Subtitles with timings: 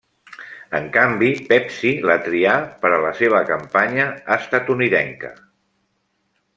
[0.77, 2.55] En canvi, Pepsi la trià
[2.85, 5.33] per a la seva campanya estatunidenca.